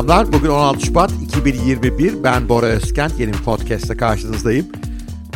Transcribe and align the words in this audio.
Selamlar. 0.00 0.32
Bugün 0.32 0.48
16 0.48 0.80
Şubat 0.86 1.12
2021. 1.22 2.24
Ben 2.24 2.48
Bora 2.48 2.66
Özkent. 2.66 3.20
Yeni 3.20 3.32
bir 3.32 3.38
podcast'te 3.38 3.96
karşınızdayım. 3.96 4.66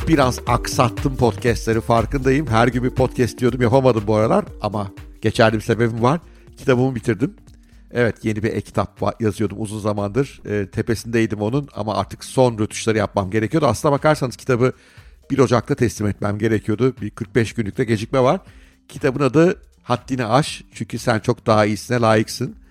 Biraz 0.09 0.41
aksattım 0.47 1.17
podcast'leri 1.17 1.81
farkındayım. 1.81 2.47
Her 2.47 2.69
gün 2.69 2.85
bir 2.85 2.91
podcast 2.91 3.39
diyordum 3.39 3.63
yapamadım 3.63 4.05
bu 4.07 4.15
aralar. 4.15 4.45
Ama 4.61 4.91
geçerli 5.23 5.55
bir 5.55 5.61
sebebim 5.61 6.03
var. 6.03 6.21
Kitabımı 6.57 6.95
bitirdim. 6.95 7.35
Evet 7.91 8.25
yeni 8.25 8.43
bir 8.43 8.53
e-kitap 8.53 9.21
yazıyordum 9.21 9.61
uzun 9.61 9.81
zamandır. 9.81 10.43
E, 10.47 10.71
tepesindeydim 10.71 11.41
onun 11.41 11.69
ama 11.75 11.97
artık 11.97 12.25
son 12.25 12.59
rötuşları 12.59 12.99
yapmam 12.99 13.31
gerekiyordu. 13.31 13.67
Aslına 13.67 13.93
bakarsanız 13.93 14.37
kitabı 14.37 14.73
1 15.31 15.39
Ocak'ta 15.39 15.75
teslim 15.75 16.07
etmem 16.07 16.39
gerekiyordu. 16.39 16.95
Bir 17.01 17.11
45 17.11 17.53
günlükte 17.53 17.85
gecikme 17.85 18.21
var. 18.21 18.41
Kitabın 18.89 19.21
adı 19.21 19.61
Haddini 19.83 20.27
Aş. 20.27 20.63
Çünkü 20.73 20.99
sen 20.99 21.19
çok 21.19 21.47
daha 21.47 21.65
iyisine 21.65 22.01
layıksın. 22.01 22.64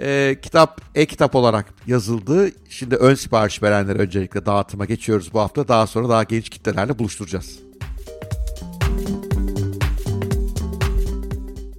E, 0.00 0.36
kitap 0.42 0.80
e-kitap 0.94 1.34
olarak 1.34 1.74
yazıldı. 1.86 2.50
Şimdi 2.68 2.96
ön 2.96 3.14
sipariş 3.14 3.62
verenlere 3.62 3.98
öncelikle 3.98 4.46
dağıtıma 4.46 4.84
geçiyoruz 4.84 5.32
bu 5.32 5.40
hafta. 5.40 5.68
Daha 5.68 5.86
sonra 5.86 6.08
daha 6.08 6.22
genç 6.22 6.48
kitlelerle 6.48 6.98
buluşturacağız. 6.98 7.58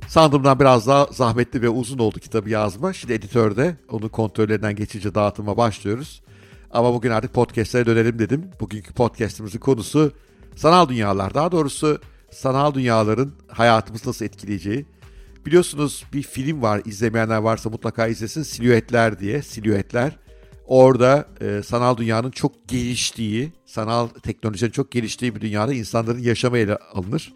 Sandığımdan 0.07 0.59
biraz 0.59 0.87
daha 0.87 1.05
zahmetli 1.05 1.61
ve 1.61 1.69
uzun 1.69 1.97
oldu 1.97 2.19
kitabı 2.19 2.49
yazma. 2.49 2.93
Şimdi 2.93 3.13
editörde 3.13 3.75
onun 3.89 4.07
kontrollerinden 4.07 4.75
geçince 4.75 5.15
dağıtıma 5.15 5.57
başlıyoruz. 5.57 6.21
Ama 6.71 6.93
bugün 6.93 7.11
artık 7.11 7.33
podcastlere 7.33 7.85
dönelim 7.85 8.19
dedim. 8.19 8.51
Bugünkü 8.59 8.93
podcastimizin 8.93 9.59
konusu 9.59 10.11
sanal 10.55 10.89
dünyalar. 10.89 11.33
Daha 11.33 11.51
doğrusu 11.51 11.99
sanal 12.31 12.73
dünyaların 12.73 13.31
hayatımızı 13.47 14.09
nasıl 14.09 14.25
etkileyeceği. 14.25 14.85
Biliyorsunuz 15.49 16.05
bir 16.13 16.21
film 16.21 16.61
var 16.61 16.81
izlemeyenler 16.85 17.37
varsa 17.37 17.69
mutlaka 17.69 18.07
izlesin 18.07 18.43
Silüetler 18.43 19.19
diye 19.19 19.41
Silüetler. 19.41 20.17
Orada 20.67 21.27
e, 21.41 21.61
sanal 21.63 21.97
dünyanın 21.97 22.31
çok 22.31 22.67
geliştiği, 22.67 23.53
sanal 23.65 24.07
teknolojinin 24.07 24.71
çok 24.71 24.91
geliştiği 24.91 25.35
bir 25.35 25.41
dünyada 25.41 25.73
insanların 25.73 26.19
yaşamı 26.19 26.57
ele 26.57 26.75
alınır. 26.75 27.33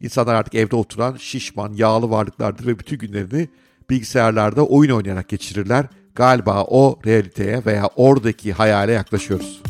İnsanlar 0.00 0.34
artık 0.34 0.54
evde 0.54 0.76
oturan 0.76 1.16
şişman, 1.16 1.72
yağlı 1.72 2.10
varlıklardır 2.10 2.66
ve 2.66 2.78
bütün 2.78 2.98
günlerini 2.98 3.48
bilgisayarlarda 3.90 4.66
oyun 4.66 4.90
oynayarak 4.90 5.28
geçirirler. 5.28 5.86
Galiba 6.14 6.64
o 6.64 6.98
realiteye 7.06 7.62
veya 7.66 7.86
oradaki 7.96 8.52
hayale 8.52 8.92
yaklaşıyoruz. 8.92 9.62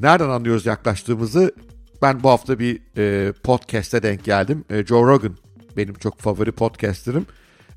Nereden 0.00 0.28
anlıyoruz 0.28 0.66
yaklaştığımızı? 0.66 1.52
Ben 2.02 2.22
bu 2.22 2.30
hafta 2.30 2.58
bir 2.58 2.80
e, 2.96 3.32
podcast'e 3.32 4.02
denk 4.02 4.24
geldim. 4.24 4.64
E, 4.70 4.86
Joe 4.86 5.06
Rogan 5.06 5.36
benim 5.76 5.94
çok 5.94 6.18
favori 6.18 6.52
podcaster'ım. 6.52 7.26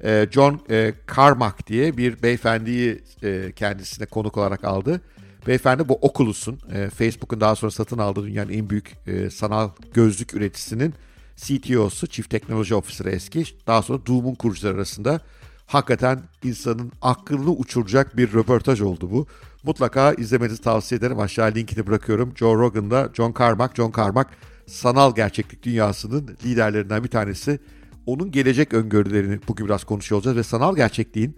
E, 0.03 0.27
John 0.31 0.61
e, 0.69 0.93
Carmack 1.15 1.67
diye 1.67 1.97
bir 1.97 2.23
beyefendiyi 2.23 3.01
e, 3.23 3.51
kendisine 3.55 4.05
konuk 4.05 4.37
olarak 4.37 4.63
aldı. 4.63 5.01
Beyefendi 5.47 5.89
bu 5.89 5.99
Oculus'un, 6.01 6.59
e, 6.73 6.89
Facebook'un 6.89 7.41
daha 7.41 7.55
sonra 7.55 7.71
satın 7.71 7.97
aldığı 7.97 8.23
dünyanın 8.23 8.53
en 8.53 8.69
büyük 8.69 9.07
e, 9.07 9.29
sanal 9.29 9.69
gözlük 9.93 10.33
üreticisinin 10.33 10.93
CTO'su, 11.35 12.07
Chief 12.07 12.29
Technology 12.29 12.73
Officer 12.73 13.05
eski. 13.05 13.43
Daha 13.67 13.81
sonra 13.81 14.05
Doom'un 14.05 14.35
kurucuları 14.35 14.75
arasında 14.75 15.21
hakikaten 15.69 16.19
insanın 16.43 16.91
aklını 17.01 17.51
uçuracak 17.51 18.17
bir 18.17 18.33
röportaj 18.33 18.81
oldu 18.81 19.11
bu. 19.11 19.27
Mutlaka 19.63 20.13
izlemenizi 20.13 20.61
tavsiye 20.61 20.99
ederim. 20.99 21.19
Aşağı 21.19 21.55
linkini 21.55 21.87
bırakıyorum. 21.87 22.33
Joe 22.35 22.55
Rogan'da 22.55 23.09
John 23.13 23.33
Carmack. 23.39 23.75
John 23.75 23.93
Carmack 23.97 24.29
sanal 24.65 25.15
gerçeklik 25.15 25.63
dünyasının 25.63 26.37
liderlerinden 26.45 27.03
bir 27.03 27.09
tanesi. 27.09 27.59
Onun 28.05 28.31
gelecek 28.31 28.73
öngörülerini 28.73 29.39
bugün 29.47 29.65
biraz 29.65 29.83
konuşuyor 29.83 30.17
olacağız 30.17 30.37
ve 30.37 30.43
sanal 30.43 30.75
gerçekliğin 30.75 31.37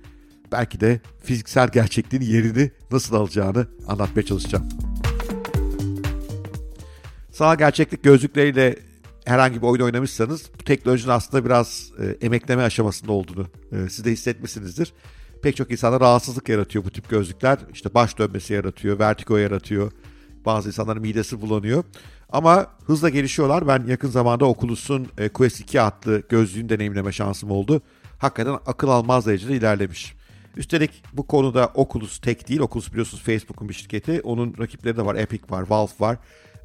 belki 0.52 0.80
de 0.80 1.02
fiziksel 1.24 1.70
gerçekliğin 1.70 2.24
yerini 2.24 2.72
nasıl 2.92 3.16
alacağını 3.16 3.68
anlatmaya 3.88 4.26
çalışacağım. 4.26 4.70
Sanal 7.32 7.58
gerçeklik 7.58 8.04
gözlükleriyle 8.04 8.76
herhangi 9.26 9.62
bir 9.62 9.68
oyun 9.68 9.82
oynamışsanız 9.82 10.50
bu 10.60 10.64
teknolojinin 10.64 11.12
aslında 11.12 11.46
biraz 11.46 11.92
e, 12.00 12.26
emekleme 12.26 12.64
aşamasında 12.64 13.12
olduğunu 13.12 13.48
e, 13.72 13.90
siz 13.90 14.06
de 14.06 14.12
hissetmişsinizdir. 14.12 14.94
Pek 15.42 15.56
çok 15.56 15.72
insana 15.72 16.00
rahatsızlık 16.00 16.50
yaratıyor 16.50 16.86
bu 16.86 16.90
tip 16.90 17.10
gözlükler. 17.10 17.60
İşte 17.74 17.94
baş 17.94 18.18
dönmesi 18.18 18.54
yaratıyor, 18.54 19.00
vertigo 19.00 19.38
yaratıyor. 19.38 19.92
Bazı 20.46 20.70
insanların 20.70 21.02
midesi 21.02 21.42
bulanıyor. 21.42 21.84
Ama 22.30 22.68
hızla 22.86 23.10
gelişiyorlar. 23.10 23.68
Ben 23.68 23.84
yakın 23.88 24.10
zamanda 24.10 24.46
Oculus'un 24.46 25.08
e, 25.18 25.30
Quest 25.30 25.60
2 25.60 25.82
adlı 25.82 26.24
gözlüğünü 26.30 26.70
deneyimleme 26.70 27.12
şansım 27.12 27.52
oldu. 27.52 27.82
Hakikaten 28.18 28.58
akıl 28.66 28.88
almaz 28.88 29.26
derecede 29.26 29.56
ilerlemiş. 29.56 30.16
Üstelik 30.58 31.04
bu 31.14 31.28
konuda 31.28 31.72
Oculus 31.76 32.20
tek 32.20 32.50
değil. 32.50 32.60
Oculus 32.60 32.92
biliyorsunuz 32.92 33.24
Facebook'un 33.24 33.70
bir 33.70 33.74
şirketi. 33.74 34.22
Onun 34.24 34.56
rakipleri 34.60 34.98
de 34.98 35.06
var. 35.06 35.16
Epic 35.16 35.44
var, 35.50 35.70
Valve 35.70 35.92
var. 36.00 36.18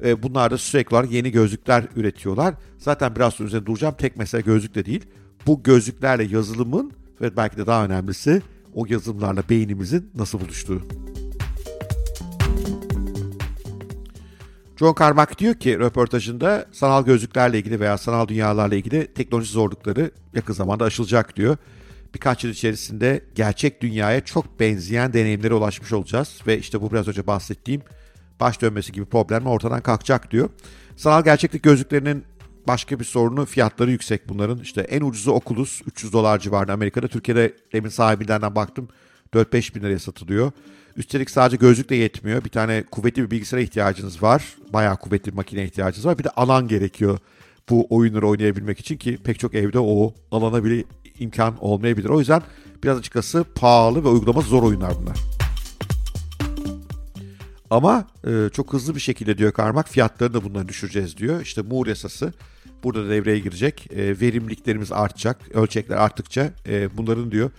E, 0.03 0.23
bunlar 0.23 0.51
da 0.51 0.57
sürekli 0.57 0.95
olarak 0.95 1.11
yeni 1.11 1.31
gözlükler 1.31 1.83
üretiyorlar. 1.95 2.55
Zaten 2.77 3.15
biraz 3.15 3.33
sonra 3.33 3.47
üzerine 3.47 3.65
duracağım. 3.65 3.95
Tek 3.97 4.17
mesele 4.17 4.41
gözlük 4.41 4.75
de 4.75 4.85
değil. 4.85 5.05
Bu 5.47 5.63
gözlüklerle 5.63 6.23
yazılımın 6.23 6.91
ve 7.21 7.37
belki 7.37 7.57
de 7.57 7.67
daha 7.67 7.85
önemlisi 7.85 8.41
o 8.73 8.85
yazılımlarla 8.89 9.43
beynimizin 9.49 10.11
nasıl 10.15 10.39
buluştuğu. 10.39 10.81
John 14.79 14.95
Carmack 14.99 15.39
diyor 15.39 15.53
ki 15.53 15.79
röportajında 15.79 16.65
sanal 16.71 17.05
gözlüklerle 17.05 17.59
ilgili 17.59 17.79
veya 17.79 17.97
sanal 17.97 18.27
dünyalarla 18.27 18.75
ilgili 18.75 19.13
teknoloji 19.13 19.51
zorlukları 19.51 20.11
yakın 20.33 20.53
zamanda 20.53 20.85
aşılacak 20.85 21.35
diyor. 21.35 21.57
Birkaç 22.13 22.43
yıl 22.43 22.51
içerisinde 22.51 23.21
gerçek 23.35 23.81
dünyaya 23.81 24.25
çok 24.25 24.59
benzeyen 24.59 25.13
deneyimlere 25.13 25.53
ulaşmış 25.53 25.93
olacağız 25.93 26.41
ve 26.47 26.59
işte 26.59 26.81
bu 26.81 26.91
biraz 26.91 27.07
önce 27.07 27.27
bahsettiğim 27.27 27.81
baş 28.39 28.61
dönmesi 28.61 28.91
gibi 28.91 29.05
problemler 29.05 29.51
ortadan 29.51 29.81
kalkacak 29.81 30.31
diyor. 30.31 30.49
Sanal 30.95 31.23
gerçeklik 31.23 31.63
gözlüklerinin 31.63 32.23
başka 32.67 32.99
bir 32.99 33.05
sorunu 33.05 33.45
fiyatları 33.45 33.91
yüksek 33.91 34.29
bunların. 34.29 34.59
İşte 34.59 34.81
en 34.81 35.01
ucuzu 35.01 35.31
Oculus 35.31 35.81
300 35.85 36.13
dolar 36.13 36.39
civarında 36.39 36.73
Amerika'da. 36.73 37.07
Türkiye'de 37.07 37.53
demin 37.73 37.89
sahibinden 37.89 38.55
baktım 38.55 38.87
4-5 39.33 39.75
bin 39.75 39.81
liraya 39.81 39.99
satılıyor. 39.99 40.51
Üstelik 40.95 41.29
sadece 41.29 41.57
gözlük 41.57 41.89
de 41.89 41.95
yetmiyor. 41.95 42.43
Bir 42.43 42.49
tane 42.49 42.83
kuvvetli 42.91 43.23
bir 43.23 43.31
bilgisayara 43.31 43.63
ihtiyacınız 43.63 44.23
var. 44.23 44.55
Bayağı 44.73 44.97
kuvvetli 44.97 45.31
bir 45.31 45.35
makine 45.35 45.63
ihtiyacınız 45.63 46.05
var. 46.05 46.19
Bir 46.19 46.23
de 46.23 46.29
alan 46.29 46.67
gerekiyor 46.67 47.19
bu 47.69 47.87
oyunları 47.89 48.27
oynayabilmek 48.27 48.79
için 48.79 48.97
ki 48.97 49.17
pek 49.23 49.39
çok 49.39 49.55
evde 49.55 49.79
o 49.79 50.13
alana 50.31 50.63
bile 50.63 50.83
imkan 51.19 51.63
olmayabilir. 51.63 52.09
O 52.09 52.19
yüzden 52.19 52.41
biraz 52.83 52.97
açıkçası 52.97 53.45
pahalı 53.55 54.03
ve 54.03 54.07
uygulaması 54.07 54.47
zor 54.47 54.63
oyunlar 54.63 54.93
bunlar. 55.01 55.36
Ama 57.69 58.07
e, 58.27 58.49
çok 58.53 58.73
hızlı 58.73 58.95
bir 58.95 58.99
şekilde 58.99 59.37
diyor 59.37 59.51
Karmak 59.51 59.89
fiyatlarını 59.89 60.33
da 60.33 60.43
bundan 60.43 60.67
düşüreceğiz 60.67 61.17
diyor. 61.17 61.41
İşte 61.41 61.61
Moore 61.61 61.89
yasası 61.89 62.33
burada 62.83 63.05
da 63.05 63.09
devreye 63.09 63.39
girecek. 63.39 63.91
E, 63.91 64.19
verimliliklerimiz 64.19 64.91
artacak. 64.91 65.51
Ölçekler 65.53 65.97
arttıkça 65.97 66.51
e, 66.67 66.97
bunların 66.97 67.31
diyor 67.31 67.51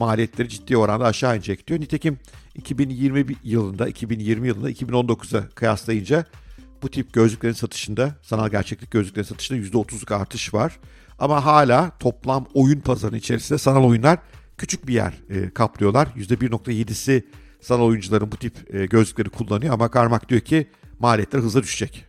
maliyetleri 0.00 0.48
ciddi 0.48 0.76
oranda 0.76 1.04
aşağı 1.04 1.36
inecek 1.36 1.66
diyor. 1.66 1.80
Nitekim 1.80 2.18
2020 2.54 3.26
yılında, 3.44 3.88
2020 3.88 4.48
yılında 4.48 4.70
2019'a 4.70 5.48
kıyaslayınca 5.48 6.24
bu 6.82 6.90
tip 6.90 7.12
gözlüklerin 7.12 7.54
satışında, 7.54 8.14
sanal 8.22 8.48
gerçeklik 8.48 8.90
gözlüklerin 8.90 9.26
satışında 9.26 9.58
%30'luk 9.58 10.14
artış 10.14 10.54
var. 10.54 10.78
Ama 11.18 11.44
hala 11.44 11.98
toplam 11.98 12.46
oyun 12.54 12.80
pazarının 12.80 13.18
içerisinde 13.18 13.58
sanal 13.58 13.84
oyunlar 13.84 14.18
küçük 14.58 14.86
bir 14.86 14.94
yer 14.94 15.14
e, 15.30 15.50
kaplıyorlar. 15.50 16.08
%1.7'si 16.16 17.24
sanal 17.60 17.84
oyuncuların 17.84 18.32
bu 18.32 18.36
tip 18.36 18.74
e, 18.74 18.86
gözlükleri 18.86 19.28
kullanıyor 19.28 19.74
ama 19.74 19.90
Karmak 19.90 20.28
diyor 20.28 20.40
ki 20.40 20.68
maliyetler 20.98 21.40
hızla 21.40 21.62
düşecek. 21.62 22.06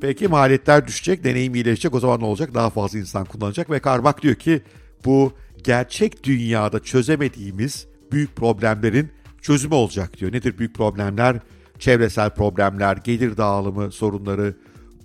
Peki 0.00 0.28
maliyetler 0.28 0.86
düşecek, 0.86 1.24
deneyim 1.24 1.54
iyileşecek. 1.54 1.94
O 1.94 2.00
zaman 2.00 2.20
ne 2.20 2.24
olacak? 2.24 2.54
Daha 2.54 2.70
fazla 2.70 2.98
insan 2.98 3.24
kullanacak 3.24 3.70
ve 3.70 3.80
Karmak 3.80 4.22
diyor 4.22 4.34
ki 4.34 4.62
bu 5.04 5.32
gerçek 5.64 6.24
dünyada 6.24 6.80
çözemediğimiz 6.80 7.86
büyük 8.12 8.36
problemlerin 8.36 9.10
çözümü 9.42 9.74
olacak 9.74 10.18
diyor. 10.18 10.32
Nedir 10.32 10.58
büyük 10.58 10.74
problemler? 10.74 11.36
Çevresel 11.78 12.30
problemler, 12.30 12.96
gelir 12.96 13.36
dağılımı 13.36 13.92
sorunları, 13.92 14.56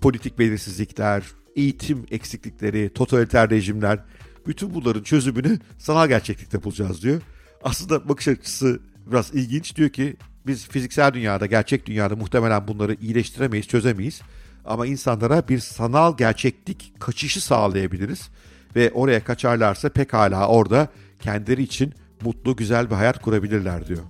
politik 0.02 0.40
belirsizlikler, 0.40 1.24
eğitim 1.56 2.06
eksiklikleri, 2.12 2.90
totaliter 2.94 3.50
rejimler. 3.50 4.00
Bütün 4.48 4.74
bunların 4.74 5.04
çözümünü 5.04 5.60
sanal 5.78 6.08
gerçeklikte 6.08 6.64
bulacağız 6.64 7.04
diyor. 7.04 7.22
Aslında 7.64 8.10
bakış 8.10 8.28
açısı 8.28 8.80
biraz 9.12 9.34
ilginç. 9.34 9.76
Diyor 9.76 9.90
ki 9.90 10.16
biz 10.48 10.68
fiziksel 10.68 11.14
dünyada, 11.14 11.46
gerçek 11.46 11.86
dünyada 11.86 12.16
muhtemelen 12.16 12.68
bunları 12.68 12.94
iyileştiremeyiz, 12.94 13.68
çözemeyiz. 13.68 14.22
Ama 14.66 14.86
insanlara 14.88 15.48
bir 15.48 15.60
sanal 15.60 16.18
gerçeklik 16.18 16.94
kaçışı 17.00 17.42
sağlayabiliriz. 17.42 18.30
Ve 18.76 18.92
oraya 18.92 19.24
kaçarlarsa 19.24 19.90
pekala 19.90 20.48
orada 20.48 20.88
kendileri 21.20 21.64
için 21.64 21.94
mutlu, 22.22 22.56
güzel 22.56 22.90
bir 22.90 22.96
hayat 22.96 23.22
kurabilirler 23.22 23.88
diyor. 23.88 24.04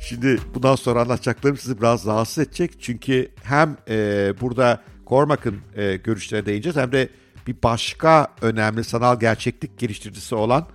Şimdi 0.00 0.38
bundan 0.54 0.74
sonra 0.76 1.00
anlatacaklarım 1.00 1.56
sizi 1.56 1.78
biraz 1.78 2.06
rahatsız 2.06 2.46
edecek. 2.46 2.70
Çünkü 2.80 3.28
hem 3.42 3.76
e, 3.88 4.32
burada 4.40 4.80
Cormac'ın 5.06 5.56
e, 5.76 5.96
görüşlerine 5.96 6.46
değineceğiz. 6.46 6.76
Hem 6.76 6.92
de 6.92 7.08
bir 7.46 7.56
başka 7.62 8.28
önemli 8.42 8.84
sanal 8.84 9.20
gerçeklik 9.20 9.78
geliştiricisi 9.78 10.34
olan 10.34 10.66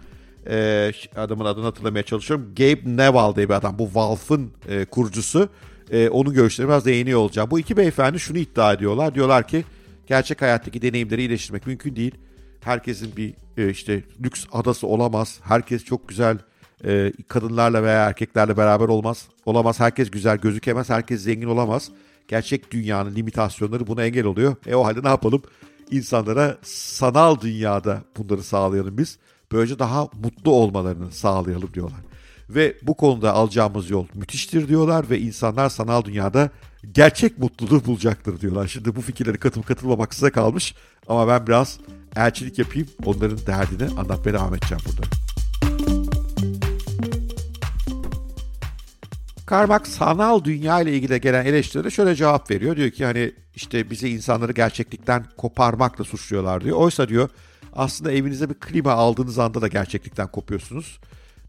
e, 0.49 0.91
adamın 1.15 1.45
adını 1.45 1.65
hatırlamaya 1.65 2.03
çalışıyorum. 2.03 2.53
Gabe 2.55 2.81
Neval 2.85 3.35
diye 3.35 3.49
bir 3.49 3.53
adam. 3.53 3.79
Bu 3.79 3.89
Valve'ın 3.93 4.51
e, 4.69 4.85
kurucusu. 4.85 5.49
E, 5.91 6.09
onun 6.09 6.33
görüşlerine 6.33 6.71
biraz 6.71 6.85
değiniyor 6.85 7.19
olacağım. 7.19 7.51
Bu 7.51 7.59
iki 7.59 7.77
beyefendi 7.77 8.19
şunu 8.19 8.37
iddia 8.37 8.73
ediyorlar. 8.73 9.15
Diyorlar 9.15 9.47
ki 9.47 9.65
gerçek 10.07 10.41
hayattaki 10.41 10.81
deneyimleri 10.81 11.21
iyileştirmek 11.21 11.67
mümkün 11.67 11.95
değil. 11.95 12.15
Herkesin 12.61 13.15
bir 13.17 13.33
e, 13.57 13.69
işte 13.69 14.03
lüks 14.23 14.45
adası 14.51 14.87
olamaz. 14.87 15.39
Herkes 15.43 15.83
çok 15.83 16.09
güzel 16.09 16.37
e, 16.85 17.13
kadınlarla 17.27 17.83
veya 17.83 18.07
erkeklerle 18.07 18.57
beraber 18.57 18.87
olmaz. 18.87 19.27
Olamaz. 19.45 19.79
Herkes 19.79 20.11
güzel 20.11 20.37
gözükemez. 20.37 20.89
Herkes 20.89 21.21
zengin 21.21 21.47
olamaz. 21.47 21.91
Gerçek 22.27 22.71
dünyanın 22.71 23.15
limitasyonları 23.15 23.87
buna 23.87 24.05
engel 24.05 24.25
oluyor. 24.25 24.55
E 24.67 24.75
o 24.75 24.85
halde 24.85 25.03
ne 25.03 25.09
yapalım? 25.09 25.41
İnsanlara 25.91 26.57
sanal 26.63 27.39
dünyada 27.41 28.01
bunları 28.17 28.43
sağlayalım 28.43 28.97
biz. 28.97 29.17
Böylece 29.51 29.79
daha 29.79 30.07
mutlu 30.23 30.51
olmalarını 30.51 31.11
sağlayalım 31.11 31.73
diyorlar. 31.73 31.99
Ve 32.49 32.77
bu 32.81 32.93
konuda 32.93 33.33
alacağımız 33.33 33.89
yol 33.89 34.05
müthiştir 34.13 34.67
diyorlar 34.67 35.09
ve 35.09 35.19
insanlar 35.19 35.69
sanal 35.69 36.03
dünyada 36.03 36.49
gerçek 36.91 37.37
mutluluğu 37.37 37.85
bulacaktır 37.85 38.41
diyorlar. 38.41 38.67
Şimdi 38.67 38.95
bu 38.95 39.01
fikirleri 39.01 39.37
katılıp 39.37 39.67
katılmamak 39.67 40.13
size 40.13 40.29
kalmış 40.29 40.75
ama 41.07 41.27
ben 41.27 41.47
biraz 41.47 41.79
elçilik 42.15 42.59
yapayım 42.59 42.87
onların 43.05 43.39
derdini 43.47 43.99
anlatmaya 43.99 44.33
devam 44.33 44.55
edeceğim 44.55 44.83
burada. 44.87 45.28
Karmak 49.49 49.87
sanal 49.87 50.43
dünya 50.43 50.81
ile 50.81 50.93
ilgili 50.93 51.21
gelen 51.21 51.45
eleştirilere 51.45 51.89
şöyle 51.89 52.15
cevap 52.15 52.51
veriyor. 52.51 52.75
Diyor 52.75 52.89
ki 52.89 53.05
hani 53.05 53.31
işte 53.55 53.89
bizi 53.89 54.09
insanları 54.09 54.51
gerçeklikten 54.51 55.25
koparmakla 55.37 56.03
suçluyorlar 56.03 56.63
diyor. 56.63 56.77
Oysa 56.77 57.09
diyor 57.09 57.29
aslında 57.73 58.11
evinize 58.11 58.49
bir 58.49 58.53
klima 58.53 58.91
aldığınız 58.91 59.39
anda 59.39 59.61
da 59.61 59.67
gerçeklikten 59.67 60.27
kopuyorsunuz. 60.27 60.99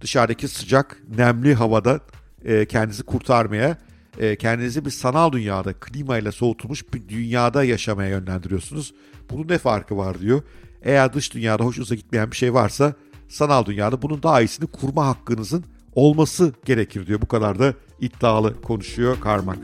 Dışarıdaki 0.00 0.48
sıcak, 0.48 1.02
nemli 1.16 1.54
havada 1.54 2.00
e, 2.44 2.66
kendinizi 2.66 3.02
kurtarmaya, 3.02 3.78
e, 4.18 4.36
kendinizi 4.36 4.84
bir 4.84 4.90
sanal 4.90 5.32
dünyada, 5.32 5.72
klima 5.72 6.18
ile 6.18 6.32
soğutulmuş 6.32 6.94
bir 6.94 7.08
dünyada 7.08 7.64
yaşamaya 7.64 8.08
yönlendiriyorsunuz. 8.08 8.94
Bunun 9.30 9.48
ne 9.48 9.58
farkı 9.58 9.96
var 9.96 10.20
diyor. 10.20 10.42
Eğer 10.82 11.12
dış 11.12 11.34
dünyada 11.34 11.64
hoşunuza 11.64 11.94
gitmeyen 11.94 12.30
bir 12.30 12.36
şey 12.36 12.54
varsa 12.54 12.94
sanal 13.28 13.64
dünyada 13.66 14.02
bunun 14.02 14.22
daha 14.22 14.40
iyisini 14.40 14.66
kurma 14.66 15.06
hakkınızın 15.06 15.64
olması 15.94 16.52
gerekir 16.64 17.06
diyor. 17.06 17.20
Bu 17.20 17.26
kadar 17.28 17.58
da 17.58 17.74
iddialı 18.00 18.62
konuşuyor 18.62 19.20
Karmak. 19.20 19.58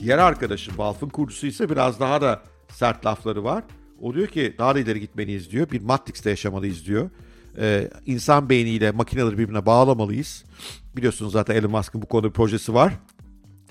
Diğer 0.00 0.18
arkadaşım 0.18 0.78
Valve'ın 0.78 1.08
kurucusu 1.08 1.46
ise 1.46 1.70
biraz 1.70 2.00
daha 2.00 2.20
da 2.20 2.42
sert 2.68 3.06
lafları 3.06 3.44
var. 3.44 3.64
O 4.00 4.14
diyor 4.14 4.26
ki 4.26 4.54
daha 4.58 4.74
da 4.74 4.78
ileri 4.78 5.00
gitmeliyiz 5.00 5.50
diyor. 5.50 5.70
Bir 5.70 5.80
Matrix'te 5.80 6.30
yaşamalıyız 6.30 6.86
diyor. 6.86 7.10
Ee, 7.58 7.90
insan 8.06 8.48
beyniyle 8.48 8.90
makineleri 8.90 9.38
birbirine 9.38 9.66
bağlamalıyız. 9.66 10.44
Biliyorsunuz 10.96 11.32
zaten 11.32 11.54
Elon 11.54 11.70
Musk'ın 11.70 12.02
bu 12.02 12.06
konuda 12.06 12.28
bir 12.28 12.32
projesi 12.32 12.74
var. 12.74 12.92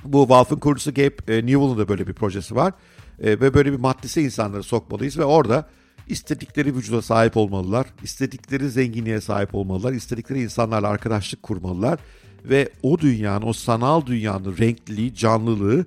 Bu 0.03 0.29
Valve'ın 0.29 0.59
kurucusu 0.59 0.93
Gabe 0.93 1.15
e, 1.27 1.45
Newell'ın 1.45 1.77
da 1.77 1.87
böyle 1.87 2.07
bir 2.07 2.13
projesi 2.13 2.55
var. 2.55 2.73
E, 3.19 3.29
ve 3.31 3.53
böyle 3.53 3.71
bir 3.71 3.79
matrise 3.79 4.21
insanları 4.21 4.63
sokmalıyız 4.63 5.17
ve 5.17 5.25
orada 5.25 5.69
istedikleri 6.07 6.75
vücuda 6.75 7.02
sahip 7.02 7.38
olmalılar. 7.38 7.88
istedikleri 8.04 8.69
zenginliğe 8.69 9.22
sahip 9.22 9.56
olmalılar. 9.56 9.94
istedikleri 9.94 10.42
insanlarla 10.42 10.88
arkadaşlık 10.88 11.44
kurmalılar. 11.44 12.00
Ve 12.46 12.69
o 12.84 13.00
dünyanın, 13.00 13.46
o 13.46 13.54
sanal 13.54 14.06
dünyanın 14.06 14.57
renkliliği, 14.57 15.16
canlılığı 15.16 15.86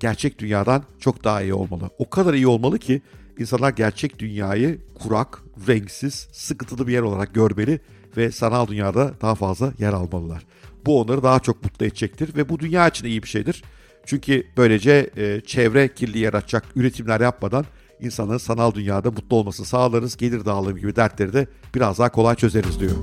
gerçek 0.00 0.38
dünyadan 0.38 0.84
çok 0.98 1.24
daha 1.24 1.42
iyi 1.42 1.54
olmalı. 1.54 1.90
O 1.98 2.10
kadar 2.10 2.34
iyi 2.34 2.46
olmalı 2.46 2.78
ki 2.78 3.02
insanlar 3.38 3.70
gerçek 3.70 4.18
dünyayı 4.18 4.78
kurak, 4.94 5.42
renksiz, 5.68 6.28
sıkıntılı 6.32 6.86
bir 6.86 6.92
yer 6.92 7.02
olarak 7.02 7.34
görmeli 7.34 7.80
ve 8.16 8.30
sanal 8.30 8.66
dünyada 8.66 9.14
daha 9.22 9.34
fazla 9.34 9.72
yer 9.78 9.92
almalılar. 9.92 10.46
Bu 10.86 11.00
onları 11.00 11.22
daha 11.22 11.40
çok 11.40 11.64
mutlu 11.64 11.86
edecektir 11.86 12.36
ve 12.36 12.48
bu 12.48 12.58
dünya 12.58 12.88
için 12.88 13.06
iyi 13.06 13.22
bir 13.22 13.28
şeydir. 13.28 13.62
Çünkü 14.06 14.46
böylece 14.56 15.10
e, 15.16 15.40
çevre 15.46 15.94
kirliliği 15.94 16.24
yaratacak 16.24 16.64
üretimler 16.76 17.20
yapmadan 17.20 17.64
insanların 18.02 18.38
sanal 18.38 18.74
dünyada 18.74 19.10
mutlu 19.10 19.36
olmasını 19.36 19.66
sağlarız. 19.66 20.16
Gelir 20.16 20.44
dağılımı 20.44 20.78
gibi 20.78 20.96
dertleri 20.96 21.32
de 21.32 21.46
biraz 21.74 21.98
daha 21.98 22.08
kolay 22.08 22.36
çözeriz 22.36 22.80
diyor. 22.80 22.96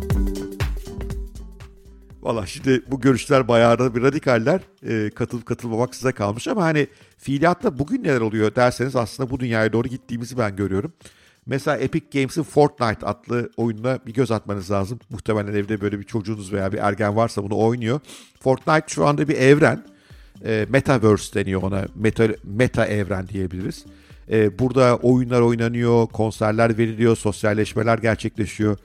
Valla 2.21 2.45
şimdi 2.45 2.83
bu 2.91 3.01
görüşler 3.01 3.47
bayağı 3.47 3.95
bir 3.95 4.01
radikaller. 4.01 4.61
E, 4.88 5.09
katılıp 5.09 5.45
katılmamak 5.45 5.95
size 5.95 6.11
kalmış 6.11 6.47
ama 6.47 6.63
hani 6.63 6.88
fiiliyatta 7.17 7.79
bugün 7.79 8.03
neler 8.03 8.21
oluyor 8.21 8.55
derseniz 8.55 8.95
aslında 8.95 9.29
bu 9.29 9.39
dünyaya 9.39 9.73
doğru 9.73 9.88
gittiğimizi 9.88 10.38
ben 10.38 10.55
görüyorum. 10.55 10.94
Mesela 11.45 11.77
Epic 11.77 12.19
Games'in 12.19 12.44
Fortnite 12.44 13.05
adlı 13.05 13.51
oyununa 13.57 13.99
bir 14.05 14.13
göz 14.13 14.31
atmanız 14.31 14.71
lazım. 14.71 14.99
Muhtemelen 15.09 15.53
evde 15.53 15.81
böyle 15.81 15.99
bir 15.99 16.03
çocuğunuz 16.03 16.53
veya 16.53 16.71
bir 16.71 16.77
ergen 16.77 17.15
varsa 17.15 17.44
bunu 17.44 17.57
oynuyor. 17.57 17.99
Fortnite 18.39 18.85
şu 18.88 19.05
anda 19.05 19.27
bir 19.27 19.35
evren. 19.35 19.85
E, 20.45 20.65
Metaverse 20.69 21.39
deniyor 21.39 21.63
ona. 21.63 21.85
Meta, 21.95 22.27
meta 22.44 22.85
evren 22.85 23.27
diyebiliriz. 23.27 23.85
E, 24.31 24.59
burada 24.59 24.95
oyunlar 24.97 25.41
oynanıyor, 25.41 26.07
konserler 26.07 26.77
veriliyor, 26.77 27.15
sosyalleşmeler 27.15 27.97
gerçekleşiyor. 27.97 28.77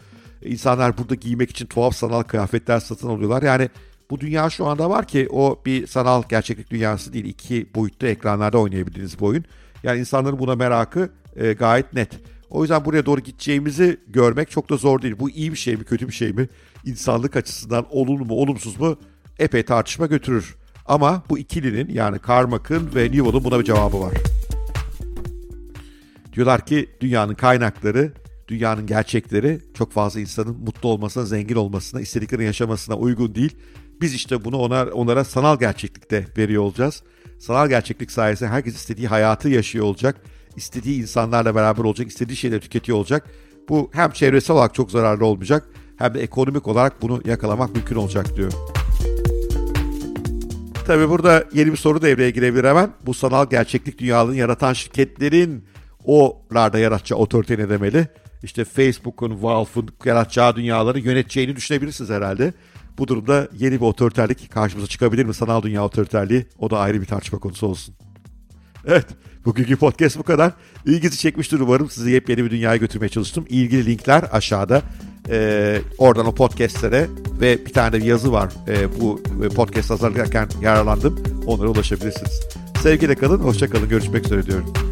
İnsanlar 0.45 0.99
burada 0.99 1.15
giymek 1.15 1.51
için 1.51 1.67
tuhaf 1.67 1.95
sanal 1.95 2.23
kıyafetler 2.23 2.81
satın 2.81 3.09
alıyorlar. 3.09 3.43
Yani 3.43 3.69
bu 4.11 4.21
dünya 4.21 4.51
şu 4.51 4.67
anda 4.67 4.91
var 4.91 5.07
ki 5.07 5.29
o 5.31 5.61
bir 5.67 5.87
sanal 5.87 6.23
gerçeklik 6.29 6.71
dünyası 6.71 7.13
değil. 7.13 7.25
iki 7.25 7.67
boyutlu 7.75 8.07
ekranlarda 8.07 8.59
oynayabildiğiniz 8.59 9.21
bu 9.21 9.27
oyun. 9.27 9.45
Yani 9.83 10.01
insanların 10.01 10.39
buna 10.39 10.57
merakı 10.57 11.11
e, 11.37 11.53
gayet 11.53 11.95
net. 11.95 12.11
O 12.51 12.63
yüzden 12.63 12.85
buraya 12.85 13.07
doğru 13.07 13.21
gideceğimizi 13.21 13.97
görmek 14.09 14.51
çok 14.51 14.71
da 14.71 14.77
zor 14.77 15.03
değil. 15.03 15.15
Bu 15.19 15.31
iyi 15.31 15.53
bir 15.53 15.57
şey 15.57 15.77
mi, 15.77 15.85
kötü 15.85 16.09
bir 16.09 16.13
şey 16.13 16.33
mi? 16.33 16.49
İnsanlık 16.85 17.37
açısından 17.37 17.87
olumlu 17.91 18.25
mu, 18.25 18.35
olumsuz 18.35 18.81
mu? 18.81 18.97
Epey 19.39 19.63
tartışma 19.63 20.07
götürür. 20.07 20.57
Ama 20.87 21.23
bu 21.31 21.39
ikilinin 21.39 21.89
yani 21.95 22.19
Carmack'ın 22.29 22.91
ve 22.95 23.05
Newell'ın 23.05 23.45
buna 23.45 23.59
bir 23.61 23.65
cevabı 23.65 24.01
var. 24.01 24.32
Diyorlar 26.33 26.67
ki 26.67 26.91
dünyanın 27.01 27.35
kaynakları, 27.35 28.13
dünyanın 28.49 28.87
gerçekleri 28.87 29.61
çok 29.75 29.93
fazla 29.93 30.21
insanın 30.21 30.57
mutlu 30.57 30.89
olmasına, 30.89 31.25
zengin 31.25 31.57
olmasına, 31.57 32.01
istediklerini 32.01 32.45
yaşamasına 32.45 32.97
uygun 32.97 33.35
değil. 33.35 33.57
Biz 34.01 34.15
işte 34.15 34.45
bunu 34.45 34.57
ona, 34.57 34.85
onlara 34.85 35.25
sanal 35.25 35.59
gerçeklikte 35.59 36.27
veriyor 36.37 36.63
olacağız. 36.63 37.03
Sanal 37.39 37.69
gerçeklik 37.69 38.13
sayesinde 38.13 38.49
herkes 38.49 38.75
istediği 38.75 39.09
hayatı 39.09 39.49
yaşıyor 39.49 39.85
olacak. 39.85 40.17
istediği 40.57 41.03
insanlarla 41.03 41.55
beraber 41.55 41.85
olacak, 41.85 42.09
istediği 42.09 42.37
şeyleri 42.37 42.61
tüketiyor 42.61 42.99
olacak. 42.99 43.31
Bu 43.69 43.91
hem 43.93 44.11
çevresel 44.11 44.57
olarak 44.57 44.75
çok 44.75 44.91
zararlı 44.91 45.25
olmayacak 45.25 45.69
hem 45.99 46.15
de 46.15 46.21
ekonomik 46.21 46.69
olarak 46.69 47.03
bunu 47.03 47.23
yakalamak 47.25 47.75
mümkün 47.75 47.97
olacak 47.97 48.37
diyor. 48.37 48.53
Tabi 50.87 51.09
burada 51.09 51.45
yeni 51.53 51.73
bir 51.73 51.77
soru 51.77 52.03
devreye 52.03 52.31
girebilir 52.31 52.65
hemen. 52.65 52.91
Bu 53.07 53.15
sanal 53.15 53.47
gerçeklik 53.51 53.99
dünyalarını 53.99 54.37
yaratan 54.37 54.73
şirketlerin 54.73 55.65
O'larda 56.05 56.79
yaratacağı 56.79 57.19
otorite 57.19 57.59
ne 57.59 57.69
demeli? 57.69 58.09
İşte 58.43 58.65
Facebook'un, 58.65 59.43
Valve'ın 59.43 59.89
yaratacağı 60.05 60.57
dünyaları 60.57 60.99
yöneteceğini 60.99 61.57
düşünebilirsiniz 61.57 62.11
herhalde. 62.11 62.53
Bu 62.99 63.09
durumda 63.09 63.49
yeni 63.59 63.75
bir 63.75 63.87
otoriterlik 63.87 64.51
karşımıza 64.51 64.89
çıkabilir 64.89 65.25
mi? 65.25 65.35
Sanal 65.35 65.63
dünya 65.63 65.85
otoriterliği. 65.85 66.47
O 66.59 66.71
da 66.71 66.79
ayrı 66.79 67.01
bir 67.01 67.07
tartışma 67.07 67.39
konusu 67.39 67.67
olsun. 67.67 67.95
Evet, 68.87 69.07
bugünkü 69.45 69.77
podcast 69.77 70.19
bu 70.19 70.23
kadar. 70.23 70.53
İlginizi 70.87 71.19
çekmiştir 71.19 71.61
umarım. 71.61 71.91
Sizi 71.91 72.11
yepyeni 72.11 72.45
bir 72.45 72.51
dünyaya 72.51 72.77
götürmeye 72.77 73.09
çalıştım. 73.09 73.47
İlgili 73.49 73.87
linkler 73.87 74.25
aşağıda. 74.33 74.83
Ee, 75.31 75.81
oradan 75.99 76.27
o 76.27 76.35
podcastlere 76.35 77.07
ve 77.41 77.67
bir 77.67 77.73
tane 77.73 77.93
de 77.93 77.99
bir 77.99 78.05
yazı 78.05 78.33
var. 78.33 78.53
Ee, 78.69 79.01
bu 79.01 79.23
podcast 79.57 79.91
hazırlarken 79.91 80.49
yararlandım. 80.63 81.23
Onlara 81.47 81.69
ulaşabilirsiniz. 81.69 82.41
Sevgiyle 82.83 83.15
kalın, 83.15 83.39
hoşça 83.39 83.71
kalın. 83.71 83.89
Görüşmek 83.89 84.27
üzere 84.27 84.47
diyorum. 84.47 84.92